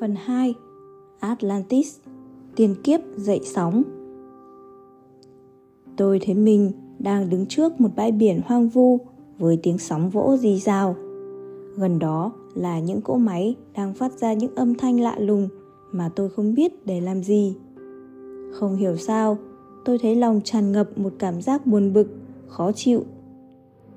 Phần 0.00 0.14
2 0.14 0.54
Atlantis 1.20 1.96
Tiền 2.56 2.74
kiếp 2.84 3.00
dậy 3.16 3.40
sóng 3.44 3.82
Tôi 5.96 6.20
thấy 6.26 6.34
mình 6.34 6.72
đang 6.98 7.30
đứng 7.30 7.46
trước 7.46 7.80
một 7.80 7.88
bãi 7.96 8.12
biển 8.12 8.40
hoang 8.44 8.68
vu 8.68 8.98
với 9.38 9.58
tiếng 9.62 9.78
sóng 9.78 10.10
vỗ 10.10 10.36
rì 10.40 10.58
rào. 10.58 10.96
Gần 11.76 11.98
đó 11.98 12.32
là 12.54 12.80
những 12.80 13.00
cỗ 13.00 13.16
máy 13.16 13.56
đang 13.74 13.94
phát 13.94 14.12
ra 14.12 14.32
những 14.32 14.54
âm 14.54 14.74
thanh 14.74 15.00
lạ 15.00 15.16
lùng 15.18 15.48
mà 15.92 16.10
tôi 16.16 16.28
không 16.30 16.54
biết 16.54 16.86
để 16.86 17.00
làm 17.00 17.22
gì. 17.22 17.56
Không 18.52 18.76
hiểu 18.76 18.96
sao, 18.96 19.38
tôi 19.84 19.98
thấy 19.98 20.16
lòng 20.16 20.40
tràn 20.44 20.72
ngập 20.72 20.98
một 20.98 21.12
cảm 21.18 21.42
giác 21.42 21.66
buồn 21.66 21.92
bực, 21.92 22.08
khó 22.46 22.72
chịu. 22.72 23.04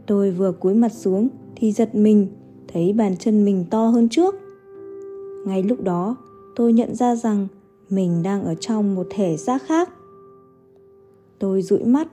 Tôi 0.05 0.31
vừa 0.31 0.51
cúi 0.51 0.73
mặt 0.73 0.93
xuống 0.93 1.27
thì 1.55 1.71
giật 1.71 1.95
mình, 1.95 2.27
thấy 2.67 2.93
bàn 2.93 3.17
chân 3.17 3.45
mình 3.45 3.65
to 3.69 3.87
hơn 3.87 4.09
trước. 4.09 4.35
Ngay 5.45 5.63
lúc 5.63 5.83
đó, 5.83 6.15
tôi 6.55 6.73
nhận 6.73 6.95
ra 6.95 7.15
rằng 7.15 7.47
mình 7.89 8.23
đang 8.23 8.43
ở 8.43 8.55
trong 8.55 8.95
một 8.95 9.07
thể 9.09 9.37
xác 9.37 9.63
khác. 9.63 9.89
Tôi 11.39 11.61
dụi 11.61 11.85
mắt, 11.85 12.07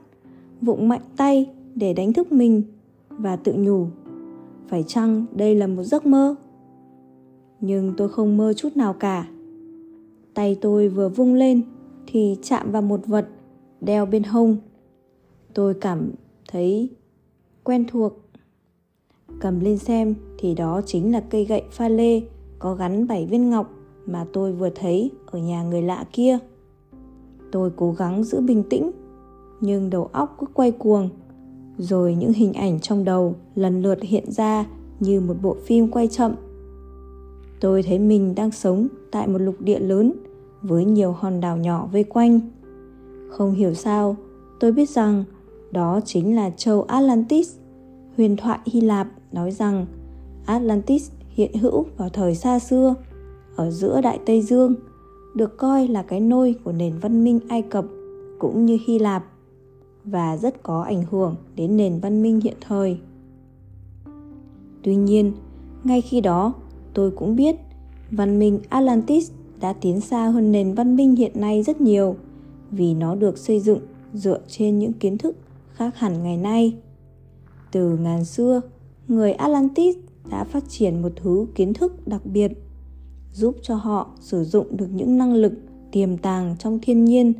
vụng 0.61 0.87
mạnh 0.87 1.01
tay 1.17 1.49
để 1.75 1.93
đánh 1.93 2.13
thức 2.13 2.31
mình 2.31 2.63
và 3.09 3.35
tự 3.35 3.53
nhủ. 3.53 3.87
Phải 4.67 4.83
chăng 4.83 5.25
đây 5.35 5.55
là 5.55 5.67
một 5.67 5.83
giấc 5.83 6.05
mơ? 6.05 6.35
Nhưng 7.61 7.93
tôi 7.97 8.09
không 8.09 8.37
mơ 8.37 8.53
chút 8.53 8.77
nào 8.77 8.93
cả. 8.93 9.27
Tay 10.33 10.57
tôi 10.61 10.87
vừa 10.87 11.09
vung 11.09 11.33
lên 11.33 11.61
thì 12.07 12.37
chạm 12.41 12.71
vào 12.71 12.81
một 12.81 13.01
vật 13.05 13.27
đeo 13.81 14.05
bên 14.05 14.23
hông. 14.23 14.57
Tôi 15.53 15.73
cảm 15.73 16.11
thấy 16.47 16.89
quen 17.63 17.85
thuộc. 17.87 18.13
Cầm 19.39 19.59
lên 19.59 19.77
xem 19.77 20.15
thì 20.37 20.53
đó 20.53 20.81
chính 20.85 21.11
là 21.11 21.19
cây 21.29 21.45
gậy 21.45 21.63
pha 21.71 21.89
lê 21.89 22.21
có 22.65 22.73
gắn 22.73 23.07
7 23.07 23.25
viên 23.25 23.49
ngọc 23.49 23.69
mà 24.05 24.25
tôi 24.33 24.51
vừa 24.51 24.69
thấy 24.69 25.11
ở 25.25 25.39
nhà 25.39 25.63
người 25.63 25.81
lạ 25.81 26.05
kia. 26.13 26.37
Tôi 27.51 27.71
cố 27.75 27.91
gắng 27.91 28.23
giữ 28.23 28.41
bình 28.41 28.63
tĩnh, 28.69 28.91
nhưng 29.61 29.89
đầu 29.89 30.09
óc 30.11 30.35
cứ 30.39 30.45
quay 30.53 30.71
cuồng. 30.71 31.09
Rồi 31.77 32.15
những 32.15 32.33
hình 32.33 32.53
ảnh 32.53 32.79
trong 32.79 33.03
đầu 33.03 33.35
lần 33.55 33.81
lượt 33.81 34.01
hiện 34.01 34.31
ra 34.31 34.65
như 34.99 35.21
một 35.21 35.33
bộ 35.41 35.55
phim 35.65 35.91
quay 35.91 36.07
chậm. 36.07 36.35
Tôi 37.59 37.83
thấy 37.83 37.99
mình 37.99 38.35
đang 38.35 38.51
sống 38.51 38.87
tại 39.11 39.27
một 39.27 39.41
lục 39.41 39.55
địa 39.59 39.79
lớn 39.79 40.13
với 40.61 40.85
nhiều 40.85 41.11
hòn 41.11 41.39
đảo 41.39 41.57
nhỏ 41.57 41.89
vây 41.91 42.03
quanh. 42.03 42.39
Không 43.29 43.53
hiểu 43.53 43.73
sao, 43.73 44.15
tôi 44.59 44.71
biết 44.71 44.89
rằng 44.89 45.23
đó 45.71 45.99
chính 46.05 46.35
là 46.35 46.49
châu 46.49 46.81
Atlantis. 46.81 47.55
Huyền 48.17 48.37
thoại 48.37 48.59
Hy 48.65 48.81
Lạp 48.81 49.07
nói 49.31 49.51
rằng 49.51 49.85
Atlantis 50.45 51.11
hiện 51.35 51.53
hữu 51.53 51.85
vào 51.97 52.09
thời 52.09 52.35
xa 52.35 52.59
xưa 52.59 52.95
ở 53.55 53.71
giữa 53.71 54.01
Đại 54.01 54.19
Tây 54.25 54.41
Dương, 54.41 54.75
được 55.35 55.57
coi 55.57 55.87
là 55.87 56.03
cái 56.03 56.19
nôi 56.19 56.55
của 56.63 56.71
nền 56.71 56.93
văn 56.99 57.23
minh 57.23 57.39
Ai 57.49 57.61
Cập 57.61 57.85
cũng 58.39 58.65
như 58.65 58.77
Hy 58.87 58.99
Lạp 58.99 59.25
và 60.03 60.37
rất 60.37 60.63
có 60.63 60.81
ảnh 60.81 61.03
hưởng 61.11 61.35
đến 61.55 61.77
nền 61.77 61.99
văn 61.99 62.21
minh 62.21 62.39
hiện 62.41 62.55
thời. 62.61 62.97
Tuy 64.83 64.95
nhiên, 64.95 65.31
ngay 65.83 66.01
khi 66.01 66.21
đó, 66.21 66.53
tôi 66.93 67.11
cũng 67.11 67.35
biết 67.35 67.55
văn 68.11 68.39
minh 68.39 68.59
Atlantis 68.69 69.31
đã 69.59 69.73
tiến 69.73 70.01
xa 70.01 70.27
hơn 70.27 70.51
nền 70.51 70.73
văn 70.73 70.95
minh 70.95 71.15
hiện 71.15 71.31
nay 71.35 71.63
rất 71.63 71.81
nhiều 71.81 72.15
vì 72.71 72.93
nó 72.93 73.15
được 73.15 73.37
xây 73.37 73.59
dựng 73.59 73.79
dựa 74.13 74.39
trên 74.47 74.79
những 74.79 74.93
kiến 74.93 75.17
thức 75.17 75.35
khác 75.73 75.97
hẳn 75.97 76.23
ngày 76.23 76.37
nay. 76.37 76.75
Từ 77.71 77.97
ngàn 77.97 78.25
xưa, 78.25 78.61
người 79.07 79.31
Atlantis 79.31 79.95
đã 80.29 80.43
phát 80.43 80.63
triển 80.69 81.01
một 81.01 81.11
thứ 81.15 81.47
kiến 81.55 81.73
thức 81.73 82.07
đặc 82.07 82.25
biệt, 82.25 82.51
giúp 83.31 83.55
cho 83.61 83.75
họ 83.75 84.09
sử 84.19 84.43
dụng 84.43 84.77
được 84.77 84.87
những 84.93 85.17
năng 85.17 85.33
lực 85.33 85.53
tiềm 85.91 86.17
tàng 86.17 86.55
trong 86.59 86.79
thiên 86.81 87.05
nhiên 87.05 87.33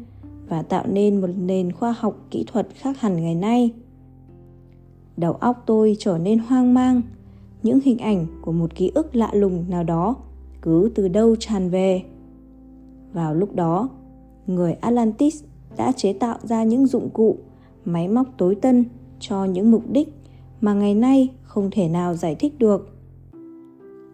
và 0.47 0.61
tạo 0.61 0.85
nên 0.87 1.21
một 1.21 1.27
nền 1.37 1.71
khoa 1.71 1.95
học 1.97 2.25
kỹ 2.31 2.43
thuật 2.47 2.67
khác 2.75 2.99
hẳn 2.99 3.21
ngày 3.21 3.35
nay. 3.35 3.71
Đầu 5.17 5.33
óc 5.33 5.63
tôi 5.65 5.95
trở 5.99 6.17
nên 6.17 6.39
hoang 6.39 6.73
mang, 6.73 7.01
những 7.63 7.79
hình 7.83 7.97
ảnh 7.97 8.25
của 8.41 8.51
một 8.51 8.75
ký 8.75 8.91
ức 8.95 9.15
lạ 9.15 9.29
lùng 9.33 9.65
nào 9.69 9.83
đó 9.83 10.15
cứ 10.61 10.91
từ 10.95 11.07
đâu 11.07 11.35
tràn 11.35 11.69
về. 11.69 12.03
Vào 13.13 13.33
lúc 13.33 13.55
đó, 13.55 13.89
người 14.47 14.73
atlantis 14.73 15.43
đã 15.77 15.91
chế 15.91 16.13
tạo 16.13 16.37
ra 16.43 16.63
những 16.63 16.87
dụng 16.87 17.09
cụ 17.09 17.37
máy 17.85 18.07
móc 18.07 18.27
tối 18.37 18.55
tân 18.55 18.85
cho 19.19 19.45
những 19.45 19.71
mục 19.71 19.83
đích 19.91 20.14
mà 20.65 20.73
ngày 20.73 20.95
nay 20.95 21.31
không 21.43 21.69
thể 21.71 21.87
nào 21.87 22.13
giải 22.13 22.35
thích 22.35 22.53
được. 22.59 22.87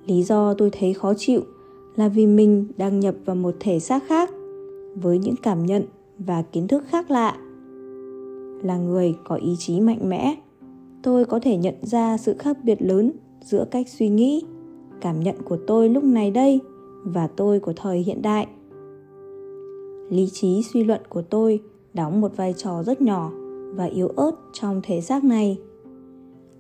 Lý 0.05 0.23
do 0.23 0.53
tôi 0.53 0.69
thấy 0.79 0.93
khó 0.93 1.13
chịu 1.17 1.41
là 1.95 2.07
vì 2.07 2.27
mình 2.27 2.67
đang 2.77 2.99
nhập 2.99 3.15
vào 3.25 3.35
một 3.35 3.55
thể 3.59 3.79
xác 3.79 4.03
khác 4.07 4.29
với 4.95 5.17
những 5.17 5.35
cảm 5.43 5.65
nhận 5.65 5.83
và 6.17 6.41
kiến 6.41 6.67
thức 6.67 6.83
khác 6.87 7.11
lạ. 7.11 7.37
Là 8.63 8.77
người 8.77 9.15
có 9.23 9.35
ý 9.35 9.55
chí 9.59 9.79
mạnh 9.79 10.09
mẽ, 10.09 10.35
tôi 11.03 11.25
có 11.25 11.39
thể 11.39 11.57
nhận 11.57 11.75
ra 11.81 12.17
sự 12.17 12.35
khác 12.39 12.57
biệt 12.63 12.81
lớn 12.81 13.11
giữa 13.41 13.65
cách 13.71 13.89
suy 13.89 14.09
nghĩ, 14.09 14.43
cảm 15.01 15.19
nhận 15.19 15.35
của 15.43 15.57
tôi 15.67 15.89
lúc 15.89 16.03
này 16.03 16.31
đây 16.31 16.59
và 17.03 17.27
tôi 17.27 17.59
của 17.59 17.73
thời 17.75 17.99
hiện 17.99 18.21
đại. 18.21 18.47
Lý 20.09 20.29
trí 20.33 20.63
suy 20.73 20.83
luận 20.83 21.01
của 21.09 21.21
tôi 21.21 21.61
đóng 21.93 22.21
một 22.21 22.37
vai 22.37 22.53
trò 22.57 22.83
rất 22.83 23.01
nhỏ 23.01 23.31
và 23.75 23.85
yếu 23.85 24.07
ớt 24.07 24.31
trong 24.53 24.81
thể 24.83 25.01
xác 25.01 25.23
này 25.23 25.57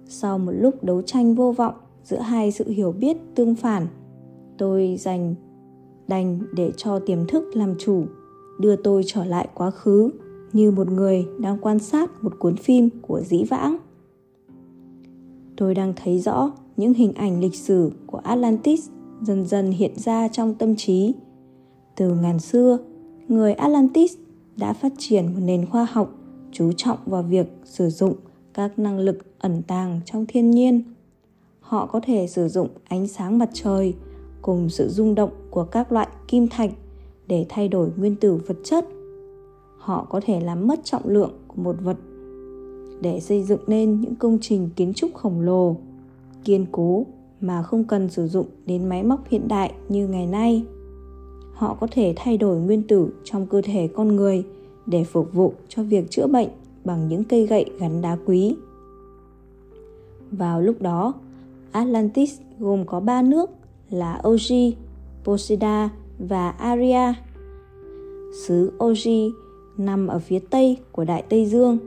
sau 0.07 0.37
một 0.37 0.51
lúc 0.51 0.83
đấu 0.83 1.01
tranh 1.01 1.35
vô 1.35 1.51
vọng 1.51 1.73
giữa 2.03 2.19
hai 2.19 2.51
sự 2.51 2.69
hiểu 2.69 2.91
biết 2.91 3.17
tương 3.35 3.55
phản, 3.55 3.87
tôi 4.57 4.97
dành 4.99 5.35
đành 6.07 6.39
để 6.53 6.71
cho 6.77 6.99
tiềm 6.99 7.27
thức 7.27 7.43
làm 7.53 7.75
chủ, 7.79 8.03
đưa 8.59 8.75
tôi 8.75 9.03
trở 9.05 9.25
lại 9.25 9.47
quá 9.53 9.71
khứ 9.71 10.09
như 10.53 10.71
một 10.71 10.87
người 10.87 11.25
đang 11.39 11.57
quan 11.61 11.79
sát 11.79 12.23
một 12.23 12.39
cuốn 12.39 12.55
phim 12.55 12.89
của 13.01 13.21
dĩ 13.21 13.43
vãng. 13.43 13.77
Tôi 15.57 15.75
đang 15.75 15.93
thấy 15.95 16.19
rõ 16.19 16.51
những 16.77 16.93
hình 16.93 17.13
ảnh 17.13 17.41
lịch 17.41 17.55
sử 17.55 17.91
của 18.07 18.17
atlantis 18.17 18.89
dần 19.21 19.45
dần 19.45 19.71
hiện 19.71 19.91
ra 19.95 20.27
trong 20.27 20.53
tâm 20.53 20.75
trí. 20.75 21.13
Từ 21.95 22.15
ngàn 22.15 22.39
xưa, 22.39 22.77
người 23.27 23.53
atlantis 23.53 24.13
đã 24.57 24.73
phát 24.73 24.93
triển 24.97 25.25
một 25.25 25.39
nền 25.43 25.65
khoa 25.65 25.87
học 25.91 26.15
chú 26.51 26.71
trọng 26.71 26.97
vào 27.05 27.23
việc 27.23 27.47
sử 27.63 27.89
dụng 27.89 28.15
các 28.53 28.79
năng 28.79 28.99
lực 28.99 29.17
ẩn 29.39 29.61
tàng 29.67 29.99
trong 30.05 30.25
thiên 30.25 30.51
nhiên. 30.51 30.83
Họ 31.59 31.85
có 31.85 31.99
thể 32.03 32.27
sử 32.27 32.47
dụng 32.47 32.67
ánh 32.87 33.07
sáng 33.07 33.37
mặt 33.37 33.49
trời 33.53 33.93
cùng 34.41 34.69
sự 34.69 34.89
rung 34.89 35.15
động 35.15 35.31
của 35.49 35.63
các 35.63 35.91
loại 35.91 36.07
kim 36.27 36.47
thạch 36.47 36.71
để 37.27 37.45
thay 37.49 37.67
đổi 37.67 37.89
nguyên 37.97 38.15
tử 38.15 38.41
vật 38.47 38.57
chất. 38.63 38.85
Họ 39.77 40.07
có 40.09 40.21
thể 40.25 40.39
làm 40.39 40.67
mất 40.67 40.79
trọng 40.83 41.07
lượng 41.07 41.31
của 41.47 41.61
một 41.61 41.75
vật 41.81 41.97
để 43.01 43.19
xây 43.19 43.43
dựng 43.43 43.61
nên 43.67 44.01
những 44.01 44.15
công 44.15 44.37
trình 44.41 44.69
kiến 44.75 44.93
trúc 44.93 45.13
khổng 45.13 45.41
lồ, 45.41 45.75
kiên 46.43 46.65
cố 46.71 47.05
mà 47.41 47.63
không 47.63 47.83
cần 47.83 48.09
sử 48.09 48.27
dụng 48.27 48.45
đến 48.65 48.89
máy 48.89 49.03
móc 49.03 49.27
hiện 49.29 49.47
đại 49.47 49.73
như 49.89 50.07
ngày 50.07 50.27
nay. 50.27 50.63
Họ 51.53 51.77
có 51.79 51.87
thể 51.91 52.13
thay 52.15 52.37
đổi 52.37 52.57
nguyên 52.57 52.87
tử 52.87 53.13
trong 53.23 53.45
cơ 53.45 53.61
thể 53.61 53.89
con 53.95 54.15
người 54.15 54.43
để 54.85 55.03
phục 55.03 55.33
vụ 55.33 55.53
cho 55.67 55.83
việc 55.83 56.11
chữa 56.11 56.27
bệnh 56.27 56.49
bằng 56.83 57.07
những 57.07 57.23
cây 57.23 57.47
gậy 57.47 57.65
gắn 57.79 58.01
đá 58.01 58.17
quý 58.25 58.55
vào 60.31 60.61
lúc 60.61 60.81
đó 60.81 61.13
atlantis 61.71 62.39
gồm 62.59 62.85
có 62.85 62.99
ba 62.99 63.21
nước 63.21 63.49
là 63.89 64.21
Oji, 64.23 64.73
Poseida 65.23 65.89
và 66.19 66.49
Aria. 66.49 67.13
Xứ 68.45 68.71
Oji 68.77 69.31
nằm 69.77 70.07
ở 70.07 70.19
phía 70.19 70.39
tây 70.39 70.77
của 70.91 71.05
Đại 71.05 71.23
Tây 71.29 71.45
Dương, 71.45 71.77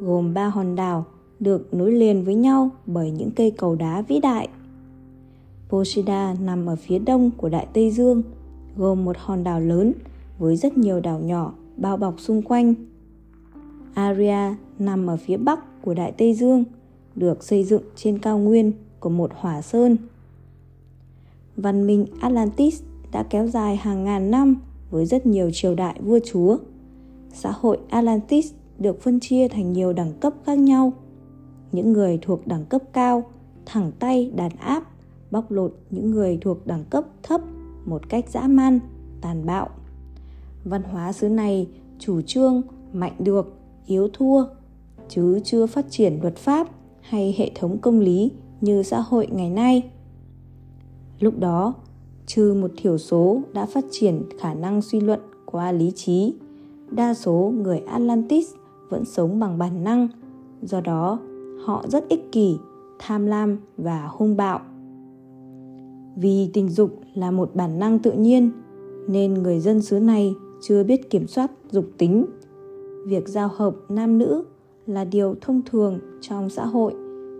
gồm 0.00 0.34
ba 0.34 0.48
hòn 0.48 0.76
đảo 0.76 1.04
được 1.40 1.74
nối 1.74 1.92
liền 1.92 2.24
với 2.24 2.34
nhau 2.34 2.70
bởi 2.86 3.10
những 3.10 3.30
cây 3.30 3.50
cầu 3.50 3.74
đá 3.74 4.02
vĩ 4.02 4.20
đại. 4.20 4.48
Poseida 5.68 6.34
nằm 6.40 6.66
ở 6.66 6.76
phía 6.76 6.98
đông 6.98 7.30
của 7.36 7.48
Đại 7.48 7.66
Tây 7.72 7.90
Dương, 7.90 8.22
gồm 8.76 9.04
một 9.04 9.16
hòn 9.18 9.44
đảo 9.44 9.60
lớn 9.60 9.92
với 10.38 10.56
rất 10.56 10.78
nhiều 10.78 11.00
đảo 11.00 11.18
nhỏ 11.18 11.52
bao 11.76 11.96
bọc 11.96 12.20
xung 12.20 12.42
quanh. 12.42 12.74
Aria 13.94 14.54
nằm 14.78 15.06
ở 15.06 15.16
phía 15.16 15.36
bắc 15.36 15.82
của 15.82 15.94
Đại 15.94 16.12
Tây 16.12 16.34
Dương, 16.34 16.64
được 17.14 17.44
xây 17.44 17.64
dựng 17.64 17.82
trên 17.96 18.18
cao 18.18 18.38
nguyên 18.38 18.72
của 19.00 19.10
một 19.10 19.30
hỏa 19.34 19.62
sơn 19.62 19.96
Văn 21.56 21.86
minh 21.86 22.06
Atlantis 22.20 22.82
đã 23.12 23.22
kéo 23.30 23.46
dài 23.46 23.76
hàng 23.76 24.04
ngàn 24.04 24.30
năm 24.30 24.56
với 24.90 25.06
rất 25.06 25.26
nhiều 25.26 25.50
triều 25.52 25.74
đại 25.74 26.00
vua 26.00 26.18
chúa. 26.24 26.58
Xã 27.32 27.50
hội 27.50 27.78
Atlantis 27.88 28.52
được 28.78 29.02
phân 29.02 29.20
chia 29.20 29.48
thành 29.48 29.72
nhiều 29.72 29.92
đẳng 29.92 30.12
cấp 30.20 30.32
khác 30.46 30.58
nhau. 30.58 30.92
Những 31.72 31.92
người 31.92 32.18
thuộc 32.22 32.46
đẳng 32.46 32.64
cấp 32.64 32.82
cao 32.92 33.24
thẳng 33.66 33.92
tay 33.98 34.32
đàn 34.36 34.50
áp, 34.56 34.84
bóc 35.30 35.50
lột 35.50 35.76
những 35.90 36.10
người 36.10 36.38
thuộc 36.40 36.66
đẳng 36.66 36.84
cấp 36.90 37.04
thấp 37.22 37.40
một 37.84 38.08
cách 38.08 38.24
dã 38.30 38.40
man, 38.48 38.80
tàn 39.20 39.46
bạo. 39.46 39.68
Văn 40.64 40.82
hóa 40.82 41.12
xứ 41.12 41.28
này 41.28 41.68
chủ 41.98 42.22
trương 42.22 42.62
mạnh 42.92 43.14
được, 43.18 43.54
yếu 43.86 44.08
thua, 44.12 44.44
chứ 45.08 45.40
chưa 45.44 45.66
phát 45.66 45.86
triển 45.90 46.18
luật 46.22 46.36
pháp 46.36 46.68
hay 47.00 47.34
hệ 47.38 47.50
thống 47.54 47.78
công 47.78 48.00
lý 48.00 48.30
như 48.60 48.82
xã 48.82 49.00
hội 49.00 49.28
ngày 49.32 49.50
nay. 49.50 49.90
Lúc 51.20 51.38
đó, 51.38 51.74
trừ 52.26 52.54
một 52.54 52.70
thiểu 52.76 52.98
số 52.98 53.40
đã 53.52 53.66
phát 53.66 53.84
triển 53.90 54.22
khả 54.40 54.54
năng 54.54 54.82
suy 54.82 55.00
luận 55.00 55.20
qua 55.46 55.72
lý 55.72 55.90
trí 55.90 56.34
đa 56.90 57.14
số 57.14 57.52
người 57.62 57.78
atlantis 57.78 58.46
vẫn 58.88 59.04
sống 59.04 59.40
bằng 59.40 59.58
bản 59.58 59.84
năng 59.84 60.08
do 60.62 60.80
đó 60.80 61.18
họ 61.64 61.84
rất 61.88 62.08
ích 62.08 62.32
kỷ 62.32 62.56
tham 62.98 63.26
lam 63.26 63.58
và 63.76 64.08
hung 64.12 64.36
bạo 64.36 64.60
vì 66.16 66.50
tình 66.52 66.68
dục 66.68 67.00
là 67.14 67.30
một 67.30 67.50
bản 67.54 67.78
năng 67.78 67.98
tự 67.98 68.12
nhiên 68.12 68.50
nên 69.08 69.34
người 69.34 69.60
dân 69.60 69.82
xứ 69.82 70.00
này 70.00 70.34
chưa 70.62 70.84
biết 70.84 71.10
kiểm 71.10 71.26
soát 71.26 71.50
dục 71.70 71.84
tính 71.98 72.26
việc 73.04 73.28
giao 73.28 73.48
hợp 73.56 73.74
nam 73.88 74.18
nữ 74.18 74.44
là 74.86 75.04
điều 75.04 75.34
thông 75.40 75.62
thường 75.70 75.98
trong 76.20 76.50
xã 76.50 76.66
hội 76.66 76.94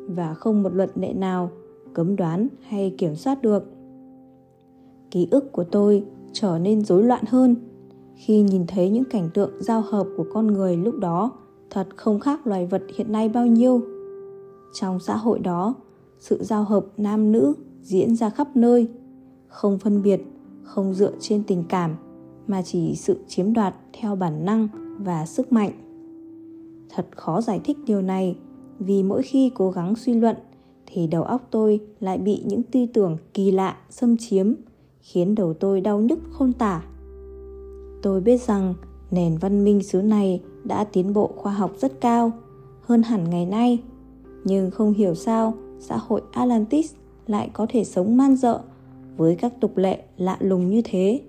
và 0.08 0.34
không 0.34 0.62
một 0.62 0.74
luật 0.74 0.98
lệ 0.98 1.12
nào 1.12 1.50
cấm 1.94 2.16
đoán 2.16 2.48
hay 2.60 2.94
kiểm 2.98 3.16
soát 3.16 3.42
được. 3.42 3.64
Ký 5.10 5.28
ức 5.30 5.52
của 5.52 5.64
tôi 5.64 6.04
trở 6.32 6.58
nên 6.58 6.84
rối 6.84 7.02
loạn 7.02 7.24
hơn 7.28 7.56
khi 8.14 8.42
nhìn 8.42 8.66
thấy 8.66 8.90
những 8.90 9.04
cảnh 9.04 9.30
tượng 9.34 9.50
giao 9.60 9.80
hợp 9.80 10.06
của 10.16 10.24
con 10.32 10.46
người 10.46 10.76
lúc 10.76 10.94
đó 10.98 11.32
thật 11.70 11.88
không 11.96 12.20
khác 12.20 12.46
loài 12.46 12.66
vật 12.66 12.82
hiện 12.96 13.12
nay 13.12 13.28
bao 13.28 13.46
nhiêu. 13.46 13.80
Trong 14.74 15.00
xã 15.00 15.16
hội 15.16 15.38
đó, 15.38 15.74
sự 16.18 16.38
giao 16.42 16.64
hợp 16.64 16.86
nam 16.96 17.32
nữ 17.32 17.54
diễn 17.82 18.16
ra 18.16 18.30
khắp 18.30 18.56
nơi, 18.56 18.88
không 19.48 19.78
phân 19.78 20.02
biệt, 20.02 20.22
không 20.62 20.94
dựa 20.94 21.12
trên 21.20 21.42
tình 21.46 21.64
cảm 21.68 21.96
mà 22.46 22.62
chỉ 22.62 22.94
sự 22.96 23.18
chiếm 23.28 23.52
đoạt 23.52 23.74
theo 23.92 24.16
bản 24.16 24.44
năng 24.44 24.68
và 24.98 25.26
sức 25.26 25.52
mạnh. 25.52 25.70
Thật 26.94 27.06
khó 27.16 27.40
giải 27.40 27.60
thích 27.64 27.76
điều 27.86 28.02
này, 28.02 28.36
vì 28.78 29.02
mỗi 29.02 29.22
khi 29.22 29.50
cố 29.54 29.70
gắng 29.70 29.96
suy 29.96 30.14
luận, 30.14 30.36
thì 30.86 31.06
đầu 31.06 31.22
óc 31.22 31.48
tôi 31.50 31.80
lại 32.00 32.18
bị 32.18 32.42
những 32.46 32.62
tư 32.62 32.86
tưởng 32.94 33.16
kỳ 33.34 33.50
lạ, 33.50 33.76
xâm 33.90 34.16
chiếm, 34.16 34.52
khiến 35.00 35.34
đầu 35.34 35.54
tôi 35.54 35.80
đau 35.80 36.00
nhức 36.00 36.18
không 36.30 36.52
tả. 36.52 36.82
Tôi 38.02 38.20
biết 38.20 38.42
rằng 38.42 38.74
nền 39.10 39.38
văn 39.38 39.64
minh 39.64 39.82
xứ 39.82 40.02
này 40.02 40.42
đã 40.64 40.84
tiến 40.84 41.12
bộ 41.12 41.30
khoa 41.36 41.52
học 41.52 41.72
rất 41.78 42.00
cao, 42.00 42.32
hơn 42.80 43.02
hẳn 43.02 43.30
ngày 43.30 43.46
nay. 43.46 43.82
Nhưng 44.44 44.70
không 44.70 44.92
hiểu 44.92 45.14
sao 45.14 45.54
xã 45.80 45.96
hội 45.96 46.22
atlantis 46.32 46.94
lại 47.26 47.50
có 47.52 47.66
thể 47.68 47.84
sống 47.84 48.16
man 48.16 48.36
dợ 48.36 48.60
với 49.16 49.36
các 49.36 49.60
tục 49.60 49.76
lệ 49.76 50.02
lạ 50.16 50.36
lùng 50.40 50.70
như 50.70 50.82
thế. 50.84 51.20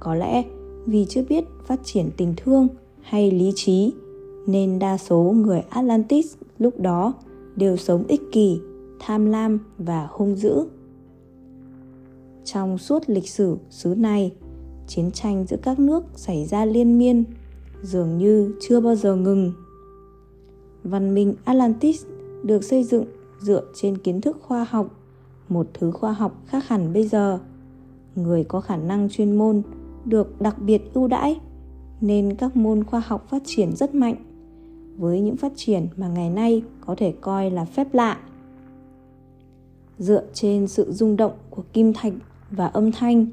Có 0.00 0.14
lẽ 0.14 0.44
vì 0.86 1.06
chưa 1.08 1.22
biết 1.28 1.44
phát 1.66 1.80
triển 1.84 2.10
tình 2.16 2.34
thương 2.36 2.68
hay 3.00 3.30
lý 3.30 3.52
trí, 3.54 3.92
nên 4.46 4.78
đa 4.78 4.98
số 4.98 5.34
người 5.36 5.60
atlantis 5.60 6.34
lúc 6.58 6.80
đó 6.80 7.14
đều 7.56 7.76
sống 7.76 8.04
ích 8.08 8.22
kỷ, 8.32 8.60
tham 9.00 9.26
lam 9.26 9.58
và 9.78 10.08
hung 10.10 10.36
dữ. 10.36 10.64
Trong 12.44 12.78
suốt 12.78 13.02
lịch 13.06 13.28
sử 13.28 13.56
xứ 13.70 13.94
này, 13.94 14.32
chiến 14.86 15.10
tranh 15.10 15.44
giữa 15.48 15.56
các 15.62 15.78
nước 15.78 16.04
xảy 16.16 16.46
ra 16.46 16.64
liên 16.64 16.98
miên, 16.98 17.24
dường 17.82 18.18
như 18.18 18.54
chưa 18.60 18.80
bao 18.80 18.94
giờ 18.94 19.16
ngừng. 19.16 19.52
Văn 20.84 21.14
minh 21.14 21.34
atlantis 21.44 22.04
được 22.42 22.64
xây 22.64 22.84
dựng 22.84 23.04
dựa 23.40 23.62
trên 23.74 23.98
kiến 23.98 24.20
thức 24.20 24.36
khoa 24.42 24.64
học, 24.64 24.98
một 25.48 25.66
thứ 25.74 25.90
khoa 25.90 26.12
học 26.12 26.42
khác 26.46 26.68
hẳn 26.68 26.92
bây 26.92 27.08
giờ. 27.08 27.38
Người 28.14 28.44
có 28.44 28.60
khả 28.60 28.76
năng 28.76 29.08
chuyên 29.08 29.38
môn 29.38 29.62
được 30.04 30.40
đặc 30.40 30.58
biệt 30.58 30.82
ưu 30.94 31.08
đãi, 31.08 31.40
nên 32.00 32.34
các 32.34 32.56
môn 32.56 32.84
khoa 32.84 33.00
học 33.00 33.26
phát 33.28 33.42
triển 33.44 33.76
rất 33.76 33.94
mạnh. 33.94 34.16
Với 34.96 35.20
những 35.20 35.36
phát 35.36 35.52
triển 35.56 35.86
mà 35.96 36.08
ngày 36.08 36.30
nay 36.30 36.62
có 36.80 36.94
thể 36.98 37.14
coi 37.20 37.50
là 37.50 37.64
phép 37.64 37.94
lạ, 37.94 38.18
dựa 39.98 40.24
trên 40.34 40.68
sự 40.68 40.92
rung 40.92 41.16
động 41.16 41.32
của 41.50 41.62
kim 41.72 41.92
thạch 41.92 42.12
và 42.50 42.66
âm 42.66 42.92
thanh, 42.92 43.26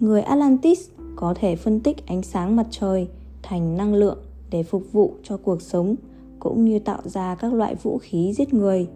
người 0.00 0.22
atlantis 0.22 0.88
có 1.16 1.34
thể 1.34 1.56
phân 1.56 1.80
tích 1.80 2.06
ánh 2.06 2.22
sáng 2.22 2.56
mặt 2.56 2.66
trời 2.70 3.08
thành 3.42 3.76
năng 3.76 3.94
lượng 3.94 4.18
để 4.50 4.62
phục 4.62 4.92
vụ 4.92 5.14
cho 5.22 5.36
cuộc 5.36 5.62
sống 5.62 5.96
cũng 6.38 6.64
như 6.64 6.78
tạo 6.78 7.00
ra 7.04 7.34
các 7.34 7.54
loại 7.54 7.74
vũ 7.74 7.98
khí 7.98 8.32
giết 8.32 8.54
người. 8.54 8.88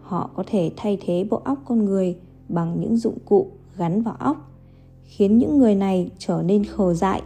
Họ 0.00 0.30
có 0.34 0.44
thể 0.46 0.72
thay 0.76 0.98
thế 1.00 1.26
bộ 1.30 1.40
óc 1.44 1.58
con 1.64 1.84
người 1.84 2.16
bằng 2.48 2.80
những 2.80 2.96
dụng 2.96 3.18
cụ 3.24 3.46
gắn 3.76 4.02
vào 4.02 4.16
óc 4.18 4.49
khiến 5.10 5.38
những 5.38 5.58
người 5.58 5.74
này 5.74 6.10
trở 6.18 6.42
nên 6.42 6.64
khờ 6.64 6.94
dại, 6.94 7.22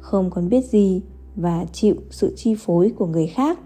không 0.00 0.30
còn 0.30 0.48
biết 0.48 0.64
gì 0.64 1.02
và 1.36 1.64
chịu 1.72 1.94
sự 2.10 2.34
chi 2.36 2.54
phối 2.58 2.92
của 2.96 3.06
người 3.06 3.26
khác. 3.26 3.58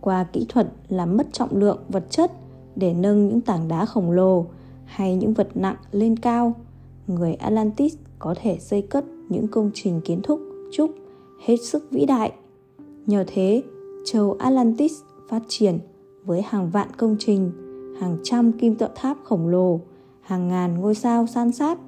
Qua 0.00 0.24
kỹ 0.24 0.46
thuật 0.48 0.72
làm 0.88 1.16
mất 1.16 1.32
trọng 1.32 1.56
lượng 1.56 1.78
vật 1.88 2.04
chất 2.10 2.32
để 2.76 2.94
nâng 2.94 3.28
những 3.28 3.40
tảng 3.40 3.68
đá 3.68 3.86
khổng 3.86 4.10
lồ 4.10 4.46
hay 4.84 5.16
những 5.16 5.34
vật 5.34 5.48
nặng 5.54 5.76
lên 5.92 6.16
cao, 6.16 6.54
người 7.06 7.34
atlantis 7.34 7.94
có 8.18 8.34
thể 8.42 8.58
xây 8.58 8.82
cất 8.82 9.04
những 9.28 9.48
công 9.48 9.70
trình 9.74 10.00
kiến 10.00 10.20
trúc 10.22 10.40
trúc 10.72 10.90
hết 11.46 11.56
sức 11.56 11.90
vĩ 11.90 12.06
đại. 12.06 12.32
Nhờ 13.06 13.24
thế, 13.26 13.62
châu 14.04 14.36
atlantis 14.38 14.92
phát 15.28 15.42
triển 15.48 15.78
với 16.24 16.42
hàng 16.42 16.70
vạn 16.70 16.88
công 16.96 17.16
trình, 17.18 17.50
hàng 18.00 18.16
trăm 18.22 18.52
kim 18.52 18.74
tự 18.74 18.86
tháp 18.94 19.16
khổng 19.24 19.48
lồ, 19.48 19.80
hàng 20.20 20.48
ngàn 20.48 20.80
ngôi 20.80 20.94
sao 20.94 21.26
san 21.26 21.52
sát 21.52 21.78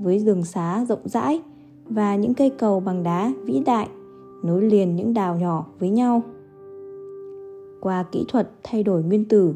với 0.00 0.22
đường 0.26 0.44
xá 0.44 0.84
rộng 0.88 1.02
rãi 1.04 1.40
và 1.88 2.16
những 2.16 2.34
cây 2.34 2.50
cầu 2.50 2.80
bằng 2.80 3.02
đá 3.02 3.32
vĩ 3.44 3.62
đại 3.66 3.88
nối 4.42 4.62
liền 4.62 4.96
những 4.96 5.14
đào 5.14 5.36
nhỏ 5.36 5.66
với 5.78 5.90
nhau. 5.90 6.22
Qua 7.80 8.02
kỹ 8.02 8.24
thuật 8.28 8.50
thay 8.62 8.82
đổi 8.82 9.02
nguyên 9.02 9.24
tử, 9.24 9.54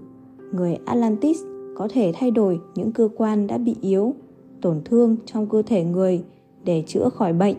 người 0.52 0.78
atlantis 0.84 1.38
có 1.76 1.88
thể 1.90 2.12
thay 2.14 2.30
đổi 2.30 2.60
những 2.74 2.92
cơ 2.92 3.08
quan 3.16 3.46
đã 3.46 3.58
bị 3.58 3.76
yếu, 3.80 4.14
tổn 4.60 4.80
thương 4.84 5.16
trong 5.26 5.46
cơ 5.46 5.62
thể 5.62 5.84
người 5.84 6.24
để 6.64 6.82
chữa 6.86 7.08
khỏi 7.08 7.32
bệnh. 7.32 7.56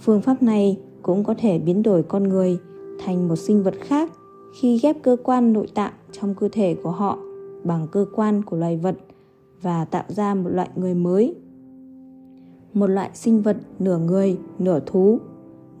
Phương 0.00 0.20
pháp 0.20 0.42
này 0.42 0.78
cũng 1.02 1.24
có 1.24 1.34
thể 1.38 1.58
biến 1.58 1.82
đổi 1.82 2.02
con 2.02 2.22
người 2.22 2.58
thành 3.04 3.28
một 3.28 3.36
sinh 3.36 3.62
vật 3.62 3.74
khác 3.80 4.12
khi 4.60 4.78
ghép 4.78 5.02
cơ 5.02 5.16
quan 5.24 5.52
nội 5.52 5.66
tạng 5.74 5.92
trong 6.12 6.34
cơ 6.34 6.48
thể 6.52 6.76
của 6.82 6.90
họ 6.90 7.18
bằng 7.64 7.86
cơ 7.92 8.06
quan 8.14 8.42
của 8.42 8.56
loài 8.56 8.76
vật 8.76 8.96
và 9.62 9.84
tạo 9.84 10.04
ra 10.08 10.34
một 10.34 10.50
loại 10.50 10.68
người 10.76 10.94
mới 10.94 11.34
một 12.74 12.86
loại 12.86 13.10
sinh 13.14 13.42
vật 13.42 13.56
nửa 13.78 13.98
người 13.98 14.38
nửa 14.58 14.80
thú 14.86 15.18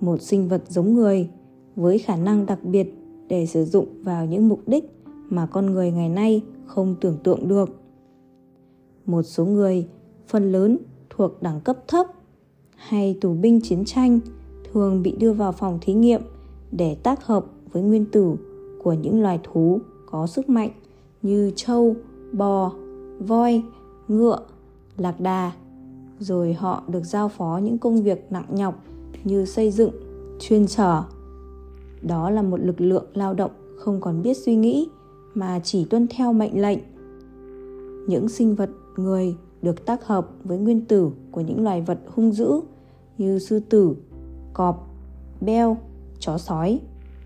một 0.00 0.22
sinh 0.22 0.48
vật 0.48 0.62
giống 0.68 0.94
người 0.94 1.28
với 1.76 1.98
khả 1.98 2.16
năng 2.16 2.46
đặc 2.46 2.64
biệt 2.64 2.94
để 3.28 3.46
sử 3.46 3.64
dụng 3.64 3.86
vào 4.02 4.26
những 4.26 4.48
mục 4.48 4.60
đích 4.66 4.90
mà 5.28 5.46
con 5.46 5.66
người 5.66 5.92
ngày 5.92 6.08
nay 6.08 6.42
không 6.66 6.94
tưởng 7.00 7.16
tượng 7.24 7.48
được 7.48 7.70
một 9.06 9.22
số 9.22 9.44
người 9.44 9.88
phần 10.26 10.52
lớn 10.52 10.78
thuộc 11.10 11.42
đẳng 11.42 11.60
cấp 11.60 11.78
thấp 11.88 12.06
hay 12.76 13.18
tù 13.20 13.34
binh 13.34 13.60
chiến 13.60 13.84
tranh 13.84 14.20
thường 14.72 15.02
bị 15.02 15.16
đưa 15.20 15.32
vào 15.32 15.52
phòng 15.52 15.78
thí 15.82 15.94
nghiệm 15.94 16.22
để 16.72 16.94
tác 16.94 17.26
hợp 17.26 17.46
với 17.72 17.82
nguyên 17.82 18.04
tử 18.06 18.36
của 18.82 18.92
những 18.92 19.22
loài 19.22 19.40
thú 19.42 19.80
có 20.06 20.26
sức 20.26 20.48
mạnh 20.48 20.70
như 21.22 21.52
trâu, 21.56 21.96
bò, 22.32 22.72
voi, 23.18 23.62
ngựa, 24.08 24.38
lạc 24.96 25.20
đà. 25.20 25.52
Rồi 26.24 26.52
họ 26.52 26.82
được 26.88 27.04
giao 27.04 27.28
phó 27.28 27.60
những 27.62 27.78
công 27.78 28.02
việc 28.02 28.26
nặng 28.30 28.46
nhọc 28.50 28.84
như 29.24 29.44
xây 29.44 29.70
dựng, 29.70 29.90
chuyên 30.40 30.66
trở. 30.66 31.02
Đó 32.02 32.30
là 32.30 32.42
một 32.42 32.60
lực 32.60 32.80
lượng 32.80 33.04
lao 33.14 33.34
động 33.34 33.50
không 33.76 34.00
còn 34.00 34.22
biết 34.22 34.36
suy 34.36 34.56
nghĩ 34.56 34.88
mà 35.34 35.60
chỉ 35.64 35.84
tuân 35.84 36.06
theo 36.08 36.32
mệnh 36.32 36.62
lệnh. 36.62 36.78
Những 38.08 38.28
sinh 38.28 38.54
vật 38.54 38.70
người 38.96 39.36
được 39.62 39.86
tác 39.86 40.06
hợp 40.06 40.28
với 40.44 40.58
nguyên 40.58 40.84
tử 40.84 41.10
của 41.30 41.40
những 41.40 41.64
loài 41.64 41.80
vật 41.80 41.98
hung 42.14 42.32
dữ 42.32 42.60
như 43.18 43.38
sư 43.38 43.60
tử, 43.60 43.96
cọp, 44.52 44.88
beo, 45.40 45.76
chó 46.18 46.38
sói 46.38 46.80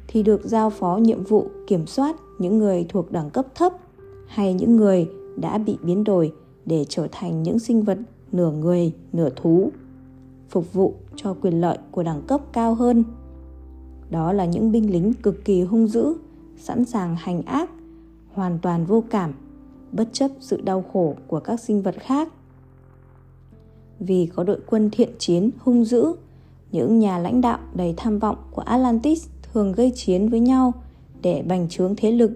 thì 0.09 0.23
được 0.23 0.40
giao 0.45 0.71
phó 0.71 0.97
nhiệm 0.97 1.25
vụ 1.25 1.47
kiểm 1.67 1.87
soát 1.87 2.17
những 2.38 2.59
người 2.59 2.87
thuộc 2.88 3.12
đẳng 3.12 3.31
cấp 3.31 3.47
thấp 3.55 3.73
hay 4.26 4.55
những 4.55 4.76
người 4.76 5.09
đã 5.37 5.59
bị 5.59 5.78
biến 5.83 6.05
đổi 6.05 6.33
để 6.67 6.85
trở 6.88 7.09
thành 7.12 7.43
những 7.43 7.59
sinh 7.59 7.83
vật 7.83 7.99
nửa 8.32 8.50
người, 8.50 8.92
nửa 9.12 9.30
thú, 9.37 9.70
phục 10.49 10.73
vụ 10.73 10.94
cho 11.16 11.35
quyền 11.40 11.61
lợi 11.61 11.78
của 11.90 12.02
đẳng 12.02 12.23
cấp 12.23 12.40
cao 12.52 12.75
hơn 12.75 13.04
đó 14.11 14.32
là 14.32 14.44
những 14.44 14.73
binh 14.73 14.92
lính 14.92 15.12
cực 15.12 15.44
kỳ 15.44 15.62
hung 15.62 15.88
dữ, 15.88 16.14
sẵn 16.56 16.85
sàng 16.85 17.16
hành 17.16 17.42
ác, 17.42 17.70
hoàn 18.32 18.58
toàn 18.62 18.87
vô 18.87 19.04
cảm, 19.11 19.35
bất 19.92 20.08
chấp 20.12 20.30
sự 20.40 20.61
đau 20.61 20.85
khổ 20.92 21.14
của 21.26 21.40
các 21.40 21.61
sinh 21.61 21.82
vật 21.82 21.94
khác 21.99 22.28
vì 24.00 24.26
có 24.26 24.44
đội 24.44 24.61
quân 24.66 24.90
thiện 24.92 25.08
chiến, 25.18 25.50
hung 25.58 25.85
dữ, 25.85 26.12
những 26.73 26.99
nhà 26.99 27.18
lãnh 27.18 27.40
đạo 27.40 27.58
đầy 27.75 27.94
tham 27.97 28.18
vọng 28.18 28.37
của 28.50 28.62
atlantis 28.62 29.28
thường 29.42 29.73
gây 29.73 29.92
chiến 29.94 30.28
với 30.28 30.40
nhau 30.40 30.73
để 31.23 31.44
bành 31.49 31.68
trướng 31.68 31.94
thế 31.97 32.12
lực 32.12 32.32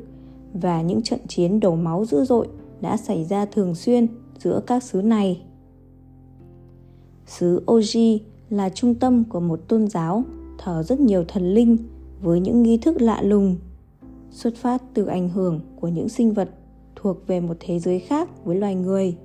và 0.54 0.82
những 0.82 1.02
trận 1.02 1.20
chiến 1.28 1.61
đổ 1.61 1.75
máu 1.75 2.04
dữ 2.04 2.25
dội 2.25 2.49
đã 2.80 2.96
xảy 2.96 3.25
ra 3.25 3.44
thường 3.44 3.75
xuyên 3.75 4.06
giữa 4.38 4.61
các 4.66 4.82
xứ 4.82 5.02
này. 5.02 5.42
Xứ 7.38 7.62
Oji 7.66 8.18
là 8.50 8.68
trung 8.68 8.94
tâm 8.94 9.24
của 9.24 9.40
một 9.40 9.68
tôn 9.68 9.88
giáo 9.88 10.24
thờ 10.58 10.82
rất 10.82 11.00
nhiều 11.00 11.24
thần 11.28 11.54
linh 11.54 11.76
với 12.22 12.40
những 12.40 12.62
nghi 12.62 12.78
thức 12.78 13.00
lạ 13.00 13.22
lùng, 13.22 13.56
xuất 14.30 14.56
phát 14.56 14.82
từ 14.94 15.06
ảnh 15.06 15.28
hưởng 15.28 15.60
của 15.80 15.88
những 15.88 16.08
sinh 16.08 16.32
vật 16.32 16.50
thuộc 16.96 17.26
về 17.26 17.40
một 17.40 17.56
thế 17.60 17.78
giới 17.78 17.98
khác 17.98 18.44
với 18.44 18.56
loài 18.56 18.74
người. 18.74 19.16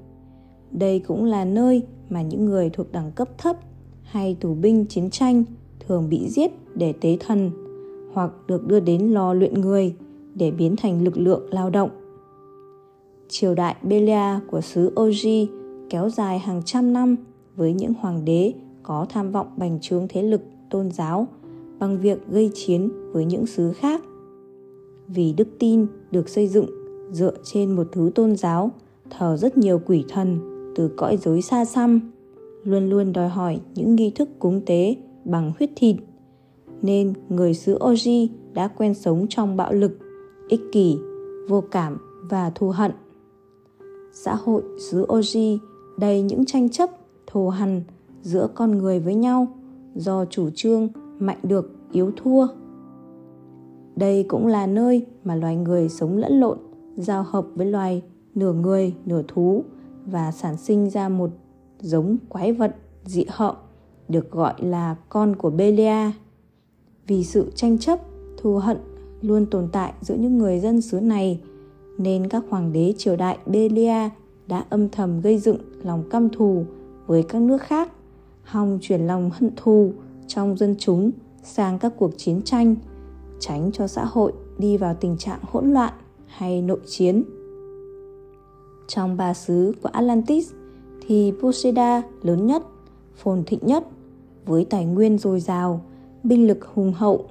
đây 0.71 0.99
cũng 0.99 1.25
là 1.25 1.45
nơi 1.45 1.83
mà 2.09 2.21
những 2.21 2.45
người 2.45 2.69
thuộc 2.69 2.91
đẳng 2.91 3.11
cấp 3.11 3.29
thấp 3.37 3.57
hay 4.03 4.37
tù 4.39 4.53
binh 4.53 4.85
chiến 4.85 5.09
tranh 5.09 5.43
thường 5.87 6.09
bị 6.09 6.29
giết 6.29 6.51
để 6.75 6.93
tế 7.01 7.17
thần 7.19 7.51
hoặc 8.13 8.31
được 8.47 8.67
đưa 8.67 8.79
đến 8.79 9.01
lò 9.01 9.33
luyện 9.33 9.53
người 9.53 9.95
để 10.35 10.51
biến 10.51 10.75
thành 10.75 11.03
lực 11.03 11.17
lượng 11.17 11.53
lao 11.53 11.69
động. 11.69 11.89
Triều 13.29 13.55
đại 13.55 13.75
Belia 13.83 14.39
của 14.51 14.61
xứ 14.61 14.91
Oji 14.95 15.47
kéo 15.89 16.09
dài 16.09 16.39
hàng 16.39 16.61
trăm 16.65 16.93
năm 16.93 17.15
với 17.57 17.73
những 17.73 17.93
hoàng 17.93 18.25
đế 18.25 18.53
có 18.83 19.05
tham 19.09 19.31
vọng 19.31 19.47
bành 19.57 19.79
trướng 19.81 20.07
thế 20.09 20.23
lực 20.23 20.41
tôn 20.69 20.91
giáo 20.91 21.27
bằng 21.79 21.99
việc 21.99 22.27
gây 22.27 22.51
chiến 22.53 22.89
với 23.11 23.25
những 23.25 23.45
xứ 23.45 23.73
khác. 23.73 24.01
Vì 25.07 25.33
đức 25.33 25.47
tin 25.59 25.87
được 26.11 26.29
xây 26.29 26.47
dựng 26.47 26.65
dựa 27.11 27.33
trên 27.43 27.71
một 27.71 27.87
thứ 27.91 28.11
tôn 28.15 28.35
giáo 28.35 28.71
thờ 29.09 29.37
rất 29.37 29.57
nhiều 29.57 29.81
quỷ 29.85 30.03
thần 30.09 30.39
từ 30.75 30.91
cõi 30.97 31.17
giới 31.17 31.41
xa 31.41 31.65
xăm, 31.65 31.99
luôn 32.63 32.89
luôn 32.89 33.13
đòi 33.13 33.29
hỏi 33.29 33.59
những 33.75 33.95
nghi 33.95 34.09
thức 34.09 34.29
cúng 34.39 34.61
tế 34.65 34.95
bằng 35.25 35.51
huyết 35.57 35.69
thịt. 35.75 35.95
Nên 36.81 37.13
người 37.29 37.53
xứ 37.53 37.77
Oji 37.77 38.27
đã 38.53 38.67
quen 38.67 38.93
sống 38.93 39.25
trong 39.29 39.57
bạo 39.57 39.73
lực, 39.73 39.99
ích 40.49 40.61
kỷ, 40.71 40.97
vô 41.49 41.63
cảm 41.71 41.97
và 42.29 42.49
thù 42.49 42.69
hận. 42.69 42.91
Xã 44.13 44.35
hội 44.35 44.63
xứ 44.79 45.05
Oji 45.05 45.57
đầy 45.97 46.21
những 46.21 46.45
tranh 46.45 46.69
chấp, 46.69 46.89
thù 47.27 47.49
hằn 47.49 47.81
giữa 48.21 48.47
con 48.55 48.77
người 48.77 48.99
với 48.99 49.15
nhau 49.15 49.47
do 49.95 50.25
chủ 50.25 50.49
trương 50.55 50.87
mạnh 51.19 51.37
được 51.43 51.75
yếu 51.91 52.11
thua. 52.15 52.47
Đây 53.95 54.25
cũng 54.29 54.47
là 54.47 54.67
nơi 54.67 55.05
mà 55.23 55.35
loài 55.35 55.55
người 55.55 55.89
sống 55.89 56.17
lẫn 56.17 56.39
lộn, 56.39 56.57
giao 56.97 57.23
hợp 57.23 57.45
với 57.55 57.65
loài 57.65 58.01
nửa 58.35 58.53
người, 58.53 58.93
nửa 59.05 59.21
thú 59.27 59.63
và 60.05 60.31
sản 60.31 60.57
sinh 60.57 60.89
ra 60.89 61.09
một 61.09 61.29
giống 61.81 62.17
quái 62.29 62.53
vật 62.53 62.75
dị 63.05 63.25
hợm 63.29 63.55
được 64.09 64.31
gọi 64.31 64.53
là 64.57 64.95
con 65.09 65.35
của 65.35 65.49
Belia. 65.49 66.11
Vì 67.07 67.23
sự 67.23 67.51
tranh 67.55 67.77
chấp, 67.77 67.99
thù 68.37 68.57
hận 68.57 68.77
luôn 69.21 69.45
tồn 69.45 69.67
tại 69.71 69.93
giữa 70.01 70.15
những 70.15 70.37
người 70.37 70.59
dân 70.59 70.81
xứ 70.81 70.99
này 70.99 71.41
nên 71.97 72.29
các 72.29 72.43
hoàng 72.49 72.73
đế 72.73 72.93
triều 72.97 73.15
đại 73.15 73.37
Belia 73.45 74.09
đã 74.47 74.65
âm 74.69 74.89
thầm 74.89 75.21
gây 75.21 75.37
dựng 75.37 75.57
lòng 75.83 76.03
căm 76.09 76.29
thù 76.29 76.65
với 77.07 77.23
các 77.23 77.41
nước 77.41 77.61
khác, 77.61 77.91
hòng 78.43 78.79
chuyển 78.81 79.07
lòng 79.07 79.31
hận 79.33 79.51
thù 79.55 79.91
trong 80.27 80.57
dân 80.57 80.75
chúng 80.79 81.11
sang 81.43 81.79
các 81.79 81.93
cuộc 81.97 82.11
chiến 82.17 82.41
tranh, 82.45 82.75
tránh 83.39 83.71
cho 83.73 83.87
xã 83.87 84.05
hội 84.05 84.33
đi 84.57 84.77
vào 84.77 84.93
tình 84.93 85.17
trạng 85.17 85.39
hỗn 85.51 85.73
loạn 85.73 85.93
hay 86.25 86.61
nội 86.61 86.79
chiến. 86.87 87.23
Trong 88.87 89.17
ba 89.17 89.33
xứ 89.33 89.73
của 89.83 89.89
Atlantis 89.89 90.51
thì 91.07 91.33
Poseida 91.41 92.01
lớn 92.21 92.45
nhất, 92.45 92.63
phồn 93.15 93.43
thịnh 93.43 93.59
nhất 93.61 93.87
với 94.45 94.65
tài 94.65 94.85
nguyên 94.85 95.17
dồi 95.17 95.39
dào, 95.39 95.81
binh 96.23 96.47
lực 96.47 96.65
hùng 96.73 96.93
hậu. 96.93 97.25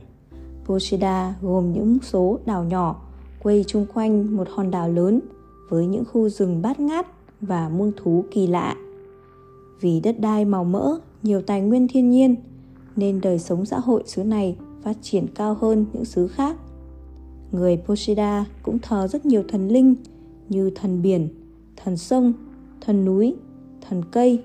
Poseida 0.65 1.35
gồm 1.43 1.73
những 1.73 1.99
số 2.03 2.39
đảo 2.47 2.65
nhỏ 2.65 3.03
quay 3.43 3.65
chung 3.67 3.87
quanh 3.95 4.37
một 4.37 4.49
hòn 4.51 4.71
đảo 4.71 4.89
lớn 4.89 5.21
với 5.69 5.87
những 5.87 6.05
khu 6.05 6.29
rừng 6.29 6.63
bát 6.63 6.81
ngát 6.81 7.07
và 7.41 7.69
muôn 7.69 7.93
thú 7.97 8.25
kỳ 8.31 8.47
lạ. 8.47 8.77
Vì 9.81 10.01
đất 10.01 10.21
đai 10.21 10.45
màu 10.45 10.65
mỡ, 10.65 10.99
nhiều 11.23 11.43
tài 11.43 11.61
nguyên 11.61 11.89
thiên 11.89 12.11
nhiên 12.11 12.35
nên 12.97 13.21
đời 13.21 13.39
sống 13.39 13.67
xã 13.67 13.79
hội 13.79 14.03
xứ 14.07 14.25
này 14.25 14.57
phát 14.83 14.97
triển 15.03 15.27
cao 15.35 15.57
hơn 15.61 15.87
những 15.93 16.05
xứ 16.05 16.29
khác. 16.29 16.57
Người 17.53 17.83
Poseida 17.87 18.45
cũng 18.63 18.79
thờ 18.79 19.09
rất 19.09 19.27
nhiều 19.27 19.43
thần 19.49 19.69
linh 19.69 19.95
như 20.49 20.71
thần 20.71 21.03
biển, 21.03 21.29
thần 21.77 21.97
sông, 21.97 22.33
thần 22.81 23.05
núi, 23.05 23.35
thần 23.89 24.03
cây. 24.13 24.43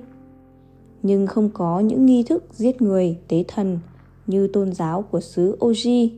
Nhưng 1.03 1.27
không 1.27 1.49
có 1.53 1.79
những 1.79 2.05
nghi 2.05 2.23
thức 2.23 2.43
giết 2.51 2.81
người 2.81 3.17
tế 3.27 3.43
thần 3.47 3.79
như 4.27 4.47
tôn 4.47 4.73
giáo 4.73 5.01
của 5.01 5.21
xứ 5.21 5.57
Oji. 5.59 6.09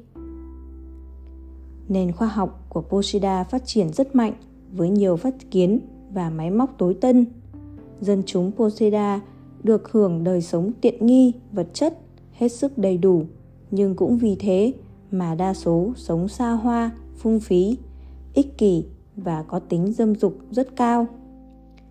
Nền 1.89 2.11
khoa 2.11 2.27
học 2.27 2.65
của 2.69 2.81
Poseida 2.81 3.43
phát 3.43 3.65
triển 3.65 3.93
rất 3.93 4.15
mạnh 4.15 4.33
với 4.71 4.89
nhiều 4.89 5.15
phát 5.15 5.51
kiến 5.51 5.79
và 6.13 6.29
máy 6.29 6.51
móc 6.51 6.75
tối 6.77 6.93
tân. 7.01 7.25
Dân 8.03 8.23
chúng 8.25 8.51
Poseida 8.51 9.21
được 9.63 9.91
hưởng 9.91 10.23
đời 10.23 10.41
sống 10.41 10.71
tiện 10.81 11.05
nghi, 11.05 11.33
vật 11.51 11.67
chất 11.73 11.99
hết 12.31 12.47
sức 12.47 12.77
đầy 12.77 12.97
đủ, 12.97 13.23
nhưng 13.71 13.95
cũng 13.95 14.17
vì 14.17 14.35
thế 14.39 14.73
mà 15.11 15.35
đa 15.35 15.53
số 15.53 15.91
sống 15.95 16.27
xa 16.27 16.51
hoa, 16.51 16.91
phung 17.17 17.39
phí, 17.39 17.77
ích 18.33 18.57
kỷ 18.57 18.85
và 19.15 19.43
có 19.43 19.59
tính 19.59 19.93
dâm 19.93 20.15
dục 20.15 20.37
rất 20.51 20.75
cao. 20.75 21.07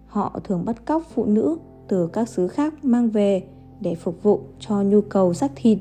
Họ 0.07 0.41
thường 0.45 0.65
bắt 0.65 0.87
cóc 0.87 1.03
phụ 1.15 1.25
nữ 1.25 1.59
từ 1.89 2.07
các 2.07 2.29
xứ 2.29 2.49
khác 2.49 2.85
mang 2.85 3.09
về 3.09 3.43
để 3.81 3.95
phục 3.95 4.23
vụ 4.23 4.41
cho 4.61 4.83
nhu 4.83 5.01
cầu 5.01 5.35
xác 5.35 5.53
thịt. 5.57 5.79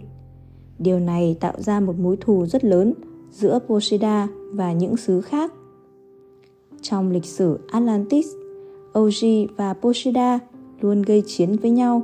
Điều 0.80 1.00
này 1.00 1.38
tạo 1.40 1.54
ra 1.58 1.80
một 1.80 2.00
mối 2.00 2.18
thù 2.22 2.46
rất 2.46 2.64
lớn 2.64 2.94
giữa 3.32 3.60
Poseida 3.68 4.28
và 4.54 4.74
những 4.74 4.98
xứ 4.98 5.22
khác. 5.22 5.54
Trong 6.82 7.12
lịch 7.12 7.26
sử 7.26 7.60
Atlantis, 7.72 8.28
Oji 8.94 9.48
và 9.56 9.74
Poshida 9.74 10.40
luôn 10.82 11.02
gây 11.02 11.24
chiến 11.26 11.56
với 11.62 11.72
nhau, 11.72 12.02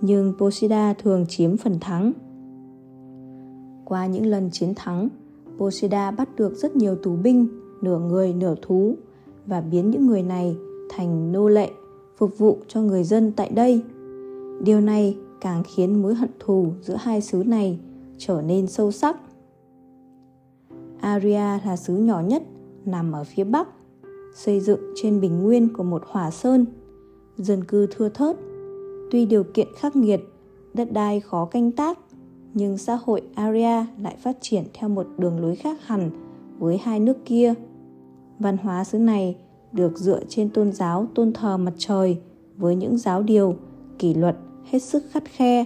nhưng 0.00 0.32
Poshida 0.38 0.92
thường 0.92 1.26
chiếm 1.28 1.56
phần 1.56 1.80
thắng. 1.80 2.12
Qua 3.84 4.06
những 4.06 4.26
lần 4.26 4.50
chiến 4.52 4.72
thắng, 4.76 5.08
Poshida 5.58 6.10
bắt 6.10 6.28
được 6.36 6.56
rất 6.56 6.76
nhiều 6.76 6.96
tù 6.96 7.16
binh, 7.16 7.46
nửa 7.82 7.98
người 7.98 8.32
nửa 8.32 8.54
thú 8.62 8.94
và 9.46 9.60
biến 9.60 9.90
những 9.90 10.06
người 10.06 10.22
này 10.22 10.56
thành 10.90 11.32
nô 11.32 11.48
lệ 11.48 11.70
phục 12.16 12.38
vụ 12.38 12.58
cho 12.68 12.80
người 12.80 13.04
dân 13.04 13.32
tại 13.36 13.50
đây. 13.54 13.82
Điều 14.64 14.80
này 14.80 15.16
càng 15.40 15.62
khiến 15.74 16.02
mối 16.02 16.14
hận 16.14 16.30
thù 16.38 16.72
giữa 16.80 16.96
hai 17.00 17.20
xứ 17.20 17.44
này 17.46 17.78
trở 18.18 18.42
nên 18.46 18.66
sâu 18.66 18.92
sắc. 18.92 19.16
Aria 21.00 21.58
là 21.66 21.76
xứ 21.76 21.96
nhỏ 21.96 22.20
nhất 22.20 22.42
nằm 22.84 23.12
ở 23.12 23.24
phía 23.24 23.44
bắc, 23.44 23.68
xây 24.34 24.60
dựng 24.60 24.80
trên 24.94 25.20
bình 25.20 25.42
nguyên 25.42 25.68
của 25.72 25.82
một 25.82 26.02
hỏa 26.06 26.30
sơn, 26.30 26.66
dân 27.36 27.64
cư 27.64 27.86
thưa 27.86 28.08
thớt. 28.08 28.36
Tuy 29.10 29.26
điều 29.26 29.44
kiện 29.44 29.68
khắc 29.76 29.96
nghiệt, 29.96 30.20
đất 30.74 30.92
đai 30.92 31.20
khó 31.20 31.44
canh 31.44 31.72
tác, 31.72 31.98
nhưng 32.54 32.78
xã 32.78 32.98
hội 33.04 33.22
Aria 33.34 33.86
lại 34.02 34.16
phát 34.22 34.36
triển 34.40 34.64
theo 34.74 34.88
một 34.88 35.06
đường 35.18 35.40
lối 35.40 35.56
khác 35.56 35.86
hẳn 35.86 36.10
với 36.58 36.78
hai 36.78 37.00
nước 37.00 37.16
kia. 37.24 37.54
Văn 38.38 38.56
hóa 38.56 38.84
xứ 38.84 38.98
này 38.98 39.36
được 39.72 39.98
dựa 39.98 40.20
trên 40.28 40.50
tôn 40.50 40.72
giáo 40.72 41.06
tôn 41.14 41.32
thờ 41.32 41.56
mặt 41.56 41.72
trời 41.78 42.20
với 42.56 42.76
những 42.76 42.98
giáo 42.98 43.22
điều, 43.22 43.56
kỷ 43.98 44.14
luật 44.14 44.36
hết 44.64 44.78
sức 44.78 45.04
khắt 45.10 45.24
khe 45.24 45.64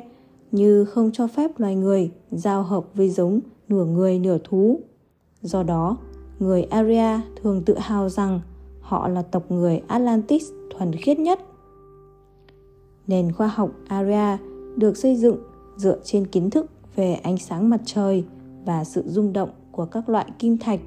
như 0.52 0.84
không 0.84 1.10
cho 1.12 1.26
phép 1.26 1.60
loài 1.60 1.76
người 1.76 2.10
giao 2.30 2.62
hợp 2.62 2.84
với 2.94 3.10
giống 3.10 3.40
nửa 3.68 3.84
người 3.84 4.18
nửa 4.18 4.38
thú. 4.44 4.80
Do 5.42 5.62
đó, 5.62 5.96
người 6.38 6.62
Aria 6.62 7.20
thường 7.42 7.62
tự 7.66 7.78
hào 7.78 8.08
rằng 8.08 8.40
họ 8.86 9.08
là 9.08 9.22
tộc 9.22 9.50
người 9.50 9.80
Atlantis 9.86 10.44
thuần 10.70 10.92
khiết 10.92 11.18
nhất. 11.18 11.40
Nền 13.06 13.32
khoa 13.32 13.46
học 13.46 13.70
Aria 13.88 14.36
được 14.76 14.96
xây 14.96 15.16
dựng 15.16 15.36
dựa 15.76 15.98
trên 16.04 16.26
kiến 16.26 16.50
thức 16.50 16.66
về 16.96 17.14
ánh 17.14 17.38
sáng 17.38 17.70
mặt 17.70 17.80
trời 17.84 18.24
và 18.64 18.84
sự 18.84 19.02
rung 19.06 19.32
động 19.32 19.50
của 19.72 19.84
các 19.84 20.08
loại 20.08 20.26
kim 20.38 20.58
thạch. 20.58 20.80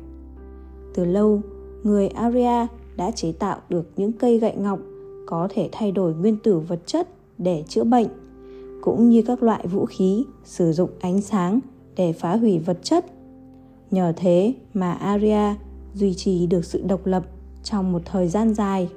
Từ 0.95 1.05
lâu, 1.05 1.41
người 1.83 2.07
Aria 2.07 2.67
đã 2.97 3.11
chế 3.11 3.31
tạo 3.31 3.57
được 3.69 3.91
những 3.95 4.11
cây 4.11 4.39
gậy 4.39 4.55
ngọc 4.55 4.79
có 5.27 5.47
thể 5.51 5.69
thay 5.71 5.91
đổi 5.91 6.13
nguyên 6.13 6.37
tử 6.43 6.59
vật 6.59 6.79
chất 6.85 7.07
để 7.37 7.63
chữa 7.67 7.83
bệnh, 7.83 8.07
cũng 8.81 9.09
như 9.09 9.21
các 9.21 9.43
loại 9.43 9.67
vũ 9.67 9.85
khí 9.85 10.25
sử 10.43 10.71
dụng 10.71 10.89
ánh 10.99 11.21
sáng 11.21 11.59
để 11.95 12.13
phá 12.13 12.35
hủy 12.35 12.59
vật 12.59 12.77
chất. 12.83 13.05
Nhờ 13.91 14.13
thế 14.15 14.53
mà 14.73 14.91
Aria 14.91 15.55
duy 15.93 16.13
trì 16.13 16.47
được 16.47 16.65
sự 16.65 16.83
độc 16.87 17.05
lập 17.05 17.23
trong 17.63 17.91
một 17.91 18.01
thời 18.05 18.27
gian 18.27 18.53
dài. 18.53 18.89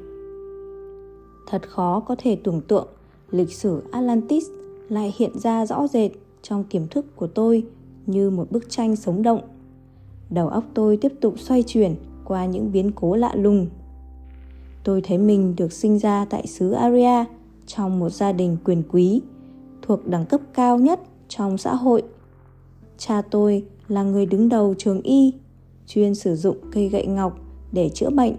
Thật 1.47 1.69
khó 1.69 2.00
có 2.00 2.16
thể 2.19 2.37
tưởng 2.45 2.61
tượng 2.61 2.88
lịch 3.31 3.52
sử 3.52 3.83
Atlantis 3.90 4.45
lại 4.88 5.14
hiện 5.19 5.38
ra 5.38 5.66
rõ 5.66 5.87
rệt 5.88 6.11
trong 6.42 6.64
tiềm 6.71 6.88
thức 6.88 7.16
của 7.16 7.26
tôi 7.26 7.66
như 8.07 8.31
một 8.31 8.50
bức 8.50 8.71
tranh 8.71 8.97
sống 8.97 9.23
động. 9.23 9.40
Đầu 10.31 10.49
óc 10.49 10.64
tôi 10.75 10.97
tiếp 10.97 11.12
tục 11.21 11.35
xoay 11.38 11.62
chuyển 11.62 11.95
qua 12.25 12.47
những 12.47 12.73
biến 12.73 12.92
cố 12.95 13.16
lạ 13.16 13.35
lùng 13.35 13.66
tôi 14.85 15.00
thấy 15.00 15.19
mình 15.19 15.57
được 15.57 15.73
sinh 15.73 15.99
ra 15.99 16.25
tại 16.25 16.47
xứ 16.47 16.71
Aria 16.71 17.25
trong 17.66 17.99
một 17.99 18.11
gia 18.11 18.33
đình 18.33 18.57
quyền 18.64 18.83
quý 18.92 19.23
thuộc 19.83 20.07
đẳng 20.07 20.26
cấp 20.26 20.40
cao 20.54 20.78
nhất 20.78 21.00
trong 21.28 21.59
xã 21.59 21.75
hội. 21.75 22.02
Cha 22.99 23.23
tôi 23.23 23.64
là 23.88 24.02
người 24.02 24.26
đứng 24.26 24.49
đầu 24.49 24.75
trường 24.78 25.02
y, 25.02 25.35
chuyên 25.87 26.14
sử 26.14 26.37
dụng 26.37 26.57
cây 26.73 26.88
gậy 26.88 27.07
ngọc 27.07 27.38
để 27.73 27.88
chữa 27.88 28.11
bệnh. 28.11 28.37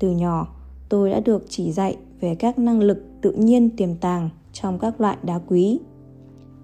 Từ 0.00 0.10
nhỏ, 0.10 0.48
tôi 0.88 1.10
đã 1.10 1.20
được 1.20 1.44
chỉ 1.48 1.72
dạy 1.72 1.96
về 2.20 2.34
các 2.34 2.58
năng 2.58 2.80
lực 2.80 3.04
tự 3.20 3.32
nhiên 3.32 3.70
tiềm 3.76 3.94
tàng 3.94 4.30
trong 4.52 4.78
các 4.78 5.00
loại 5.00 5.16
đá 5.22 5.40
quý. 5.46 5.80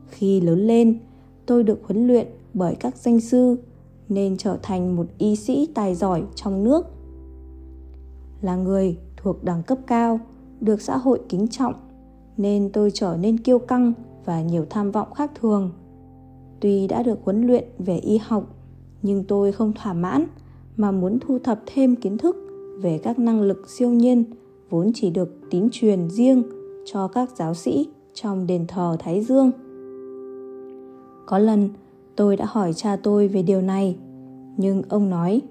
Khi 0.07 0.41
lớn 0.41 0.67
lên, 0.67 0.99
tôi 1.47 1.63
được 1.63 1.81
huấn 1.85 2.07
luyện 2.07 2.27
bởi 2.55 2.75
các 2.75 2.97
danh 2.97 3.21
sư 3.21 3.57
nên 4.09 4.37
trở 4.37 4.59
thành 4.63 4.97
một 4.97 5.07
y 5.19 5.37
sĩ 5.37 5.69
tài 5.75 5.95
giỏi 5.95 6.23
trong 6.35 6.65
nước 6.65 6.87
là 8.41 8.57
người 8.57 8.99
thuộc 9.17 9.45
đẳng 9.45 9.63
cấp 9.63 9.79
cao 9.87 10.21
được 10.61 10.81
xã 10.81 10.97
hội 10.97 11.21
kính 11.29 11.49
trọng 11.49 11.75
nên 12.37 12.71
tôi 12.73 12.91
trở 12.95 13.17
nên 13.21 13.39
kiêu 13.39 13.59
căng 13.59 13.93
và 14.25 14.43
nhiều 14.43 14.67
tham 14.71 14.91
vọng 14.91 15.15
khác 15.15 15.31
thường 15.41 15.73
tuy 16.61 16.87
đã 16.87 17.03
được 17.03 17.19
huấn 17.25 17.47
luyện 17.47 17.65
về 17.79 17.97
y 17.97 18.19
học 18.19 18.55
nhưng 19.03 19.25
tôi 19.25 19.53
không 19.53 19.73
thỏa 19.73 19.93
mãn 19.93 20.27
mà 20.77 20.91
muốn 20.91 21.19
thu 21.21 21.39
thập 21.39 21.63
thêm 21.67 21.97
kiến 21.97 22.19
thức 22.19 22.46
về 22.77 22.99
các 22.99 23.19
năng 23.19 23.41
lực 23.41 23.69
siêu 23.69 23.91
nhiên 23.91 24.25
vốn 24.71 24.91
chỉ 24.95 25.11
được 25.11 25.29
tín 25.51 25.69
truyền 25.73 26.11
riêng 26.11 26.43
cho 26.85 27.09
các 27.09 27.31
giáo 27.37 27.55
sĩ 27.55 27.89
trong 28.15 28.47
đền 28.47 28.67
thờ 28.69 28.97
Thái 28.99 29.25
Dương. 29.25 29.51
Có 31.27 31.39
lần 31.39 31.69
tôi 32.17 32.37
đã 32.37 32.45
hỏi 32.49 32.73
cha 32.73 32.97
tôi 32.97 33.29
về 33.29 33.43
điều 33.43 33.63
này, 33.63 33.97
nhưng 34.57 34.83
ông 34.89 35.11
nói 35.11 35.43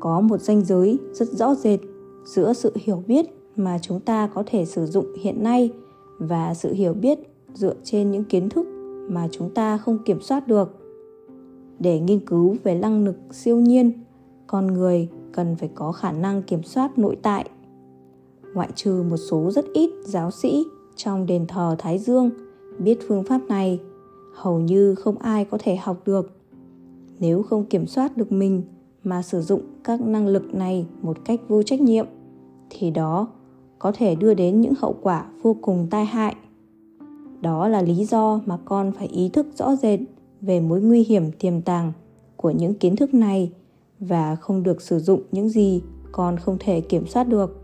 có 0.00 0.20
một 0.20 0.40
ranh 0.40 0.64
giới 0.64 0.98
rất 1.12 1.28
rõ 1.28 1.54
rệt 1.54 1.80
giữa 2.24 2.52
sự 2.52 2.72
hiểu 2.74 3.02
biết 3.06 3.26
mà 3.56 3.78
chúng 3.82 4.00
ta 4.00 4.26
có 4.34 4.42
thể 4.46 4.64
sử 4.64 4.86
dụng 4.86 5.06
hiện 5.20 5.42
nay 5.42 5.70
và 6.18 6.54
sự 6.54 6.72
hiểu 6.72 6.94
biết 6.94 7.18
dựa 7.54 7.74
trên 7.84 8.10
những 8.10 8.24
kiến 8.24 8.48
thức 8.48 8.66
mà 9.08 9.28
chúng 9.30 9.50
ta 9.50 9.78
không 9.78 9.98
kiểm 10.04 10.20
soát 10.20 10.48
được. 10.48 10.80
Để 11.78 12.00
nghiên 12.00 12.20
cứu 12.20 12.56
về 12.64 12.74
năng 12.74 13.04
lực 13.04 13.16
siêu 13.30 13.56
nhiên, 13.56 13.92
con 14.46 14.66
người 14.66 15.08
cần 15.34 15.56
phải 15.56 15.68
có 15.74 15.92
khả 15.92 16.12
năng 16.12 16.42
kiểm 16.42 16.62
soát 16.62 16.98
nội 16.98 17.16
tại. 17.22 17.48
Ngoại 18.54 18.68
trừ 18.74 19.04
một 19.10 19.16
số 19.16 19.50
rất 19.50 19.64
ít 19.74 19.90
giáo 20.04 20.30
sĩ 20.30 20.64
trong 20.96 21.26
đền 21.26 21.46
thờ 21.46 21.76
Thái 21.78 21.98
Dương 21.98 22.30
biết 22.78 22.98
phương 23.08 23.24
pháp 23.24 23.40
này, 23.48 23.80
hầu 24.34 24.60
như 24.60 24.94
không 24.94 25.18
ai 25.18 25.44
có 25.44 25.58
thể 25.60 25.76
học 25.76 26.02
được. 26.06 26.36
Nếu 27.18 27.42
không 27.42 27.64
kiểm 27.64 27.86
soát 27.86 28.16
được 28.16 28.32
mình 28.32 28.62
mà 29.04 29.22
sử 29.22 29.42
dụng 29.42 29.60
các 29.84 30.00
năng 30.00 30.26
lực 30.26 30.54
này 30.54 30.86
một 31.02 31.16
cách 31.24 31.40
vô 31.48 31.62
trách 31.62 31.80
nhiệm 31.80 32.06
thì 32.70 32.90
đó 32.90 33.28
có 33.78 33.92
thể 33.92 34.14
đưa 34.14 34.34
đến 34.34 34.60
những 34.60 34.74
hậu 34.78 34.96
quả 35.02 35.26
vô 35.42 35.56
cùng 35.62 35.86
tai 35.90 36.04
hại. 36.04 36.36
Đó 37.40 37.68
là 37.68 37.82
lý 37.82 38.04
do 38.04 38.40
mà 38.46 38.58
con 38.64 38.92
phải 38.92 39.06
ý 39.06 39.28
thức 39.28 39.46
rõ 39.56 39.76
rệt 39.76 40.00
về 40.40 40.60
mối 40.60 40.80
nguy 40.80 41.02
hiểm 41.02 41.32
tiềm 41.32 41.60
tàng 41.60 41.92
của 42.36 42.50
những 42.50 42.74
kiến 42.74 42.96
thức 42.96 43.14
này 43.14 43.52
và 44.08 44.36
không 44.36 44.62
được 44.62 44.82
sử 44.82 44.98
dụng 44.98 45.22
những 45.32 45.48
gì 45.48 45.82
con 46.12 46.36
không 46.36 46.56
thể 46.60 46.80
kiểm 46.80 47.06
soát 47.06 47.24
được. 47.24 47.60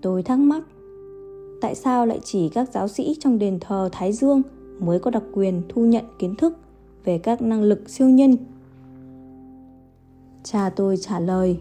Tôi 0.00 0.22
thắc 0.22 0.38
mắc, 0.38 0.62
tại 1.60 1.74
sao 1.74 2.06
lại 2.06 2.20
chỉ 2.24 2.48
các 2.48 2.68
giáo 2.72 2.88
sĩ 2.88 3.16
trong 3.20 3.38
đền 3.38 3.58
thờ 3.60 3.88
Thái 3.92 4.12
Dương 4.12 4.42
mới 4.78 4.98
có 4.98 5.10
đặc 5.10 5.22
quyền 5.32 5.62
thu 5.68 5.84
nhận 5.84 6.04
kiến 6.18 6.34
thức 6.36 6.56
về 7.04 7.18
các 7.18 7.42
năng 7.42 7.62
lực 7.62 7.90
siêu 7.90 8.08
nhân? 8.08 8.36
Cha 10.42 10.70
tôi 10.70 10.96
trả 10.96 11.20
lời, 11.20 11.58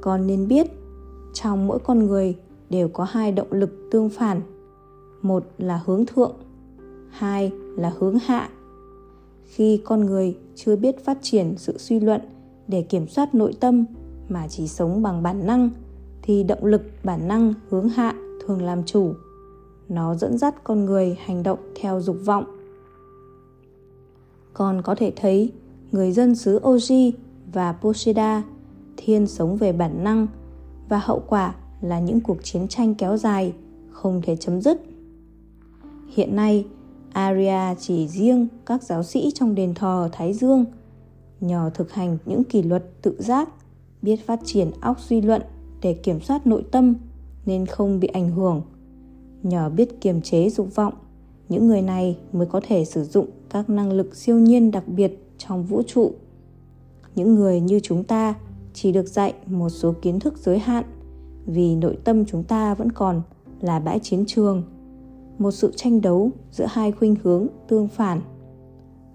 con 0.00 0.26
nên 0.26 0.48
biết, 0.48 0.66
trong 1.34 1.66
mỗi 1.66 1.78
con 1.78 2.06
người 2.06 2.36
đều 2.70 2.88
có 2.88 3.04
hai 3.04 3.32
động 3.32 3.52
lực 3.52 3.88
tương 3.90 4.10
phản. 4.10 4.40
Một 5.22 5.44
là 5.58 5.82
hướng 5.86 6.06
thượng, 6.06 6.32
hai 7.10 7.52
là 7.76 7.92
hướng 7.98 8.18
hạ. 8.18 8.50
Khi 9.44 9.82
con 9.84 10.00
người 10.00 10.36
chưa 10.54 10.76
biết 10.76 11.04
phát 11.04 11.18
triển 11.22 11.54
sự 11.56 11.78
suy 11.78 12.00
luận 12.00 12.20
để 12.68 12.82
kiểm 12.82 13.08
soát 13.08 13.34
nội 13.34 13.54
tâm 13.60 13.84
mà 14.28 14.48
chỉ 14.48 14.68
sống 14.68 15.02
bằng 15.02 15.22
bản 15.22 15.46
năng, 15.46 15.70
thì 16.22 16.42
động 16.42 16.64
lực, 16.64 16.82
bản 17.04 17.28
năng, 17.28 17.54
hướng 17.68 17.88
hạ 17.88 18.14
thường 18.46 18.62
làm 18.62 18.84
chủ. 18.84 19.12
Nó 19.88 20.14
dẫn 20.14 20.38
dắt 20.38 20.64
con 20.64 20.84
người 20.84 21.16
hành 21.24 21.42
động 21.42 21.58
theo 21.80 22.00
dục 22.00 22.16
vọng. 22.24 22.44
Còn 24.52 24.82
có 24.82 24.94
thể 24.94 25.12
thấy, 25.16 25.52
người 25.92 26.12
dân 26.12 26.34
xứ 26.34 26.60
Oji 26.60 27.12
và 27.52 27.72
Poseida 27.72 28.42
thiên 28.96 29.26
sống 29.26 29.56
về 29.56 29.72
bản 29.72 30.04
năng 30.04 30.26
và 30.88 30.98
hậu 30.98 31.22
quả 31.26 31.54
là 31.80 32.00
những 32.00 32.20
cuộc 32.20 32.36
chiến 32.42 32.68
tranh 32.68 32.94
kéo 32.94 33.16
dài 33.16 33.52
không 33.90 34.22
thể 34.22 34.36
chấm 34.36 34.60
dứt. 34.60 34.82
Hiện 36.08 36.36
nay 36.36 36.66
Arya 37.12 37.74
chỉ 37.78 38.08
riêng 38.08 38.48
các 38.66 38.82
giáo 38.82 39.02
sĩ 39.02 39.30
trong 39.34 39.54
đền 39.54 39.74
thờ 39.74 40.08
Thái 40.12 40.32
Dương, 40.32 40.64
nhờ 41.40 41.70
thực 41.74 41.92
hành 41.92 42.18
những 42.26 42.44
kỷ 42.44 42.62
luật 42.62 42.84
tự 43.02 43.16
giác, 43.18 43.48
biết 44.02 44.26
phát 44.26 44.40
triển 44.44 44.70
óc 44.80 45.00
suy 45.00 45.20
luận 45.20 45.42
để 45.82 45.94
kiểm 45.94 46.20
soát 46.20 46.46
nội 46.46 46.64
tâm 46.70 46.94
nên 47.46 47.66
không 47.66 48.00
bị 48.00 48.08
ảnh 48.08 48.30
hưởng. 48.30 48.62
Nhờ 49.42 49.70
biết 49.70 50.00
kiềm 50.00 50.22
chế 50.22 50.50
dục 50.50 50.74
vọng, 50.74 50.94
những 51.48 51.68
người 51.68 51.82
này 51.82 52.18
mới 52.32 52.46
có 52.46 52.60
thể 52.66 52.84
sử 52.84 53.04
dụng 53.04 53.26
các 53.50 53.70
năng 53.70 53.92
lực 53.92 54.16
siêu 54.16 54.38
nhiên 54.38 54.70
đặc 54.70 54.88
biệt 54.88 55.18
trong 55.38 55.64
vũ 55.64 55.82
trụ. 55.86 56.12
Những 57.14 57.34
người 57.34 57.60
như 57.60 57.80
chúng 57.80 58.04
ta 58.04 58.34
chỉ 58.74 58.92
được 58.92 59.08
dạy 59.08 59.34
một 59.46 59.68
số 59.68 59.94
kiến 60.02 60.20
thức 60.20 60.38
giới 60.38 60.58
hạn 60.58 60.84
vì 61.46 61.74
nội 61.76 61.98
tâm 62.04 62.24
chúng 62.24 62.44
ta 62.44 62.74
vẫn 62.74 62.92
còn 62.92 63.22
là 63.60 63.78
bãi 63.78 63.98
chiến 63.98 64.24
trường 64.26 64.62
một 65.42 65.50
sự 65.50 65.72
tranh 65.76 66.00
đấu 66.00 66.30
giữa 66.50 66.66
hai 66.68 66.92
khuynh 66.92 67.16
hướng 67.22 67.46
tương 67.68 67.88
phản. 67.88 68.20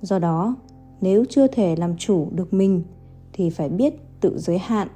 Do 0.01 0.19
đó, 0.19 0.55
nếu 1.01 1.25
chưa 1.29 1.47
thể 1.47 1.75
làm 1.75 1.97
chủ 1.97 2.27
được 2.31 2.53
mình, 2.53 2.83
thì 3.33 3.49
phải 3.49 3.69
biết 3.69 3.93
tự 4.21 4.37
giới 4.37 4.57
hạn, 4.57 4.87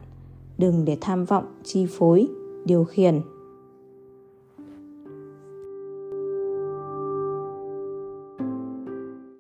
đừng 0.58 0.86
để 0.86 0.98
tham 1.02 1.26
vọng, 1.26 1.46
chi 1.64 1.86
phối, 1.90 2.28
điều 2.66 2.84
khiển. 2.84 3.22